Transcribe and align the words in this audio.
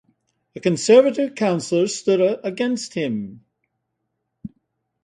A 0.55 0.59
Conservative 0.59 1.35
councillor 1.35 1.85
stood 1.87 2.39
against 2.43 2.95
him. 2.95 3.45